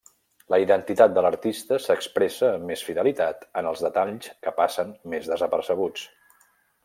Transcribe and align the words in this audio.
La 0.51 0.57
identitat 0.61 1.11
de 1.17 1.23
l'artista 1.25 1.77
s'expressa 1.87 2.47
amb 2.53 2.65
més 2.71 2.85
fidelitat 2.89 3.45
en 3.61 3.69
els 3.73 3.85
detalls 3.87 4.33
que 4.47 4.57
passen 4.61 4.95
més 5.15 5.29
desapercebuts. 5.35 6.09